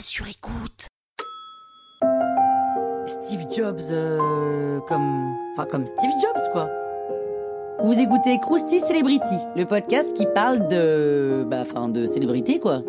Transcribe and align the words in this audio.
sur 0.00 0.26
écoute. 0.26 0.88
Steve 3.06 3.46
Jobs, 3.50 3.80
euh, 3.90 4.80
comme. 4.80 5.34
Enfin, 5.52 5.66
comme 5.66 5.86
Steve 5.86 6.10
Jobs, 6.20 6.52
quoi. 6.52 6.68
Vous 7.82 7.98
écoutez 7.98 8.38
Krusty 8.38 8.80
Celebrity, 8.80 9.36
le 9.56 9.64
podcast 9.64 10.14
qui 10.14 10.26
parle 10.34 10.66
de. 10.68 11.44
Bah, 11.48 11.62
enfin, 11.62 11.88
de 11.88 12.06
célébrité, 12.06 12.58
quoi. 12.58 12.82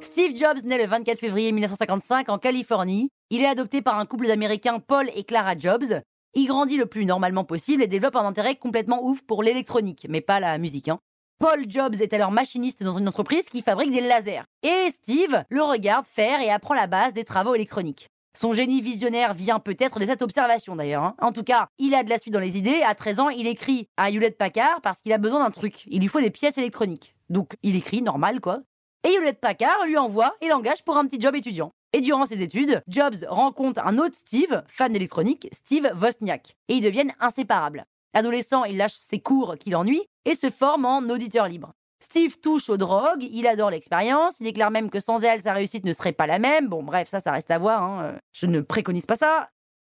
Steve 0.00 0.36
Jobs 0.36 0.64
naît 0.64 0.78
le 0.78 0.86
24 0.86 1.18
février 1.18 1.52
1955 1.52 2.28
en 2.28 2.38
Californie. 2.38 3.08
Il 3.30 3.40
est 3.40 3.46
adopté 3.46 3.82
par 3.82 3.98
un 3.98 4.06
couple 4.06 4.26
d'Américains 4.26 4.80
Paul 4.80 5.08
et 5.14 5.24
Clara 5.24 5.56
Jobs. 5.56 6.00
Il 6.34 6.46
grandit 6.46 6.76
le 6.76 6.86
plus 6.86 7.06
normalement 7.06 7.44
possible 7.44 7.82
et 7.82 7.86
développe 7.86 8.16
un 8.16 8.26
intérêt 8.26 8.56
complètement 8.56 9.04
ouf 9.04 9.22
pour 9.22 9.42
l'électronique, 9.42 10.06
mais 10.08 10.20
pas 10.20 10.40
la 10.40 10.58
musique. 10.58 10.88
Hein. 10.88 10.98
Paul 11.42 11.64
Jobs 11.66 12.00
est 12.00 12.12
alors 12.12 12.30
machiniste 12.30 12.84
dans 12.84 12.96
une 12.98 13.08
entreprise 13.08 13.48
qui 13.48 13.62
fabrique 13.62 13.90
des 13.90 14.00
lasers. 14.00 14.44
Et 14.62 14.88
Steve 14.90 15.42
le 15.48 15.62
regarde 15.64 16.04
faire 16.04 16.40
et 16.40 16.48
apprend 16.48 16.72
la 16.72 16.86
base 16.86 17.14
des 17.14 17.24
travaux 17.24 17.56
électroniques. 17.56 18.06
Son 18.38 18.52
génie 18.52 18.80
visionnaire 18.80 19.34
vient 19.34 19.58
peut-être 19.58 19.98
de 19.98 20.06
cette 20.06 20.22
observation 20.22 20.76
d'ailleurs. 20.76 21.02
Hein. 21.02 21.16
En 21.20 21.32
tout 21.32 21.42
cas, 21.42 21.66
il 21.80 21.96
a 21.96 22.04
de 22.04 22.10
la 22.10 22.18
suite 22.18 22.32
dans 22.32 22.38
les 22.38 22.58
idées. 22.58 22.82
À 22.86 22.94
13 22.94 23.18
ans, 23.18 23.28
il 23.28 23.48
écrit 23.48 23.88
à 23.96 24.12
Hewlett 24.12 24.38
Packard 24.38 24.80
parce 24.82 25.00
qu'il 25.00 25.12
a 25.12 25.18
besoin 25.18 25.42
d'un 25.42 25.50
truc. 25.50 25.82
Il 25.88 26.00
lui 26.02 26.06
faut 26.06 26.20
des 26.20 26.30
pièces 26.30 26.58
électroniques. 26.58 27.16
Donc 27.28 27.54
il 27.64 27.74
écrit, 27.74 28.02
normal 28.02 28.40
quoi. 28.40 28.60
Et 29.02 29.12
Hewlett 29.12 29.40
Packard 29.40 29.84
lui 29.86 29.98
envoie 29.98 30.36
et 30.42 30.48
l'engage 30.48 30.84
pour 30.84 30.96
un 30.96 31.04
petit 31.08 31.20
job 31.20 31.34
étudiant. 31.34 31.72
Et 31.92 32.02
durant 32.02 32.24
ses 32.24 32.42
études, 32.42 32.82
Jobs 32.86 33.26
rencontre 33.26 33.84
un 33.84 33.98
autre 33.98 34.14
Steve, 34.14 34.62
fan 34.68 34.92
d'électronique, 34.92 35.48
Steve 35.50 35.90
Wozniak, 36.00 36.56
et 36.68 36.74
ils 36.74 36.80
deviennent 36.80 37.12
inséparables. 37.18 37.84
Adolescent, 38.14 38.64
il 38.64 38.76
lâche 38.76 38.94
ses 38.94 39.20
cours 39.20 39.56
qui 39.58 39.70
l'ennuient 39.70 40.06
et 40.24 40.34
se 40.34 40.50
forme 40.50 40.84
en 40.84 40.98
auditeur 41.00 41.48
libre. 41.48 41.72
Steve 42.00 42.38
touche 42.40 42.68
aux 42.68 42.76
drogues, 42.76 43.22
il 43.30 43.46
adore 43.46 43.70
l'expérience, 43.70 44.40
il 44.40 44.44
déclare 44.44 44.72
même 44.72 44.90
que 44.90 44.98
sans 44.98 45.22
elle, 45.22 45.40
sa 45.40 45.52
réussite 45.52 45.84
ne 45.84 45.92
serait 45.92 46.12
pas 46.12 46.26
la 46.26 46.40
même. 46.40 46.68
Bon, 46.68 46.82
bref, 46.82 47.08
ça, 47.08 47.20
ça 47.20 47.30
reste 47.30 47.50
à 47.50 47.58
voir, 47.58 47.82
hein. 47.82 48.18
je 48.32 48.46
ne 48.46 48.60
préconise 48.60 49.06
pas 49.06 49.14
ça. 49.14 49.48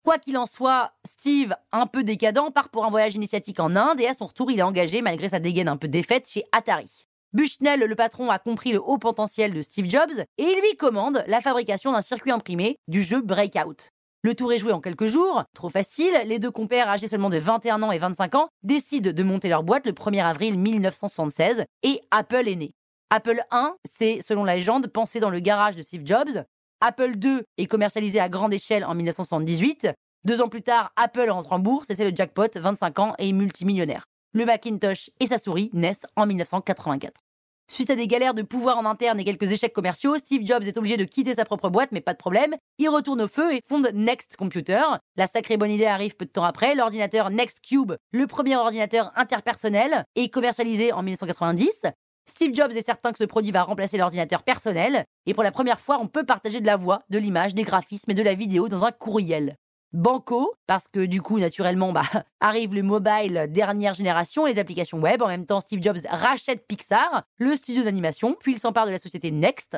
Quoi 0.05 0.17
qu'il 0.17 0.37
en 0.37 0.45
soit, 0.45 0.93
Steve, 1.05 1.53
un 1.73 1.85
peu 1.85 2.05
décadent, 2.05 2.53
part 2.53 2.69
pour 2.69 2.85
un 2.85 2.89
voyage 2.89 3.15
initiatique 3.15 3.59
en 3.59 3.75
Inde 3.75 3.99
et 3.99 4.07
à 4.07 4.13
son 4.13 4.25
retour, 4.25 4.49
il 4.51 4.59
est 4.59 4.63
engagé, 4.63 5.01
malgré 5.01 5.27
sa 5.27 5.39
dégaine 5.39 5.67
un 5.67 5.75
peu 5.75 5.89
défaite, 5.89 6.29
chez 6.29 6.45
Atari. 6.53 7.07
Bushnell, 7.33 7.81
le 7.81 7.95
patron, 7.95 8.31
a 8.31 8.39
compris 8.39 8.71
le 8.71 8.81
haut 8.81 8.97
potentiel 8.97 9.53
de 9.53 9.61
Steve 9.61 9.89
Jobs 9.89 10.23
et 10.37 10.43
il 10.43 10.61
lui 10.61 10.77
commande 10.77 11.25
la 11.27 11.41
fabrication 11.41 11.91
d'un 11.91 12.01
circuit 12.01 12.31
imprimé 12.31 12.77
du 12.87 13.03
jeu 13.03 13.21
Breakout. 13.21 13.91
Le 14.23 14.33
tour 14.33 14.51
est 14.51 14.57
joué 14.57 14.71
en 14.71 14.81
quelques 14.81 15.05
jours, 15.05 15.43
trop 15.53 15.69
facile, 15.69 16.11
les 16.25 16.39
deux 16.39 16.49
compères 16.49 16.89
âgés 16.89 17.07
seulement 17.07 17.29
de 17.29 17.37
21 17.37 17.83
ans 17.83 17.91
et 17.91 17.99
25 17.99 18.33
ans 18.33 18.49
décident 18.63 19.11
de 19.13 19.23
monter 19.23 19.47
leur 19.47 19.63
boîte 19.63 19.85
le 19.85 19.91
1er 19.91 20.23
avril 20.23 20.57
1976 20.57 21.65
et 21.83 22.01
Apple 22.09 22.47
est 22.47 22.55
né. 22.55 22.71
Apple 23.11 23.39
1, 23.51 23.75
c'est, 23.87 24.19
selon 24.21 24.43
la 24.43 24.55
légende, 24.55 24.87
pensé 24.87 25.19
dans 25.19 25.29
le 25.29 25.39
garage 25.39 25.75
de 25.75 25.83
Steve 25.83 26.01
Jobs. 26.03 26.43
Apple 26.81 27.15
2 27.15 27.43
est 27.57 27.65
commercialisé 27.67 28.19
à 28.19 28.27
grande 28.27 28.53
échelle 28.53 28.85
en 28.85 28.95
1978. 28.95 29.89
Deux 30.25 30.41
ans 30.41 30.49
plus 30.49 30.63
tard, 30.63 30.91
Apple 30.95 31.29
rentre 31.29 31.53
en 31.53 31.59
bourse 31.59 31.89
et 31.91 31.95
c'est 31.95 32.09
le 32.09 32.15
jackpot, 32.15 32.49
25 32.55 32.99
ans 32.99 33.13
et 33.19 33.31
multimillionnaire. 33.31 34.03
Le 34.33 34.45
Macintosh 34.45 35.09
et 35.19 35.27
sa 35.27 35.37
souris 35.37 35.69
naissent 35.73 36.05
en 36.15 36.25
1984. 36.25 37.21
Suite 37.69 37.89
à 37.89 37.95
des 37.95 38.07
galères 38.07 38.33
de 38.33 38.43
pouvoir 38.43 38.77
en 38.77 38.85
interne 38.85 39.19
et 39.19 39.25
quelques 39.25 39.51
échecs 39.51 39.73
commerciaux, 39.73 40.17
Steve 40.17 40.45
Jobs 40.45 40.63
est 40.63 40.77
obligé 40.77 40.95
de 40.95 41.03
quitter 41.03 41.33
sa 41.33 41.43
propre 41.43 41.69
boîte, 41.69 41.91
mais 41.91 41.99
pas 41.99 42.13
de 42.13 42.17
problème. 42.17 42.55
Il 42.77 42.87
retourne 42.87 43.21
au 43.21 43.27
feu 43.27 43.53
et 43.53 43.61
fonde 43.67 43.91
Next 43.93 44.37
Computer. 44.37 44.81
La 45.17 45.27
sacrée 45.27 45.57
bonne 45.57 45.71
idée 45.71 45.85
arrive 45.85 46.15
peu 46.15 46.25
de 46.25 46.31
temps 46.31 46.45
après. 46.45 46.75
L'ordinateur 46.75 47.29
Next 47.29 47.59
Cube, 47.61 47.93
le 48.11 48.25
premier 48.25 48.55
ordinateur 48.55 49.11
interpersonnel, 49.15 50.05
est 50.15 50.29
commercialisé 50.29 50.93
en 50.93 51.03
1990. 51.03 51.87
Steve 52.25 52.55
Jobs 52.55 52.71
est 52.71 52.85
certain 52.85 53.11
que 53.11 53.17
ce 53.17 53.25
produit 53.25 53.51
va 53.51 53.63
remplacer 53.63 53.97
l'ordinateur 53.97 54.43
personnel. 54.43 55.03
Et 55.25 55.33
pour 55.33 55.43
la 55.43 55.51
première 55.51 55.81
fois, 55.81 55.99
on 56.01 56.07
peut 56.07 56.25
partager 56.25 56.61
de 56.61 56.65
la 56.65 56.77
voix, 56.77 57.01
de 57.09 57.17
l'image, 57.17 57.53
des 57.53 57.63
graphismes 57.63 58.11
et 58.11 58.15
de 58.15 58.23
la 58.23 58.33
vidéo 58.33 58.69
dans 58.69 58.85
un 58.85 58.91
courriel. 58.91 59.55
Banco, 59.93 60.53
parce 60.67 60.87
que 60.87 61.05
du 61.05 61.21
coup, 61.21 61.39
naturellement, 61.39 61.91
bah, 61.91 62.03
arrive 62.39 62.75
le 62.75 62.83
mobile 62.83 63.47
dernière 63.49 63.93
génération 63.93 64.45
les 64.45 64.59
applications 64.59 64.99
web. 64.99 65.21
En 65.21 65.27
même 65.27 65.45
temps, 65.45 65.59
Steve 65.59 65.81
Jobs 65.81 65.99
rachète 66.09 66.65
Pixar, 66.67 67.23
le 67.37 67.55
studio 67.55 67.83
d'animation, 67.83 68.35
puis 68.39 68.53
il 68.53 68.59
s'empare 68.59 68.85
de 68.85 68.91
la 68.91 68.99
société 68.99 69.31
Next. 69.31 69.77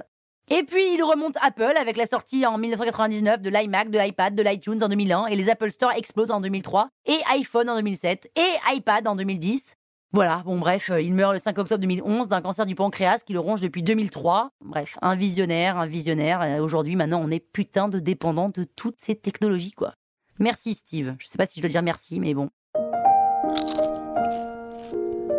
Et 0.52 0.64
puis 0.64 0.96
il 0.96 1.04
remonte 1.04 1.38
Apple 1.42 1.76
avec 1.78 1.96
la 1.96 2.08
sortie 2.08 2.44
en 2.44 2.58
1999 2.58 3.40
de 3.40 3.50
l'iMac, 3.52 3.92
de 3.92 4.00
l'iPad, 4.00 4.34
de 4.34 4.42
l'iTunes 4.42 4.82
en 4.84 4.90
2001 4.90 5.28
et 5.28 5.36
les 5.36 5.48
Apple 5.48 5.70
Store 5.70 5.92
explosent 5.92 6.32
en 6.32 6.42
2003 6.42 6.90
et 7.06 7.20
iPhone 7.34 7.70
en 7.70 7.76
2007 7.76 8.32
et 8.36 8.76
iPad 8.76 9.08
en 9.08 9.16
2010. 9.16 9.76
Voilà, 10.12 10.42
bon 10.44 10.58
bref, 10.58 10.92
il 11.00 11.14
meurt 11.14 11.34
le 11.34 11.40
5 11.40 11.56
octobre 11.60 11.82
2011 11.82 12.30
d'un 12.30 12.42
cancer 12.42 12.66
du 12.66 12.74
pancréas 12.74 13.20
qui 13.20 13.34
le 13.34 13.40
ronge 13.40 13.62
depuis 13.62 13.84
2003. 13.84 14.50
Bref, 14.66 14.98
un 15.04 15.16
visionnaire, 15.16 15.78
un 15.78 15.86
visionnaire. 15.86 16.60
Aujourd'hui, 16.64 16.96
maintenant, 16.96 17.22
on 17.24 17.30
est 17.30 17.40
putain 17.40 17.90
de 17.90 18.00
dépendant 18.00 18.48
de 18.50 18.64
toutes 18.64 19.00
ces 19.00 19.16
technologies, 19.16 19.74
quoi. 19.74 19.94
Merci 20.40 20.74
Steve. 20.74 21.16
Je 21.20 21.28
sais 21.28 21.38
pas 21.38 21.46
si 21.46 21.60
je 21.60 21.62
dois 21.62 21.70
dire 21.70 21.84
merci, 21.84 22.20
mais 22.20 22.34
bon. 22.34 22.50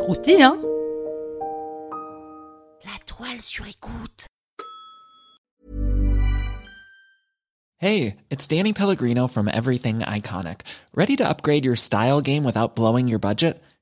Croustille, 0.00 0.42
hein? 0.42 0.56
La 2.84 2.98
toile 3.06 3.40
sur 3.40 3.66
écoute. 3.66 4.26
Hey, 7.78 8.16
it's 8.30 8.46
Danny 8.46 8.72
Pellegrino 8.72 9.26
from 9.26 9.48
Everything 9.48 10.00
Iconic. 10.00 10.60
Ready 10.94 11.16
to 11.16 11.26
upgrade 11.26 11.64
your 11.64 11.76
style 11.76 12.20
game 12.20 12.44
without 12.44 12.76
blowing 12.76 13.08
your 13.08 13.18
budget? 13.18 13.60